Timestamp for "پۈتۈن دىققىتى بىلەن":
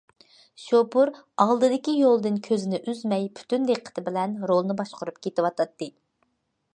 3.41-4.35